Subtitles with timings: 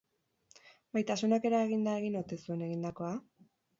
[0.97, 3.13] Maitasunak eraginda egin ote zuen egindakoa?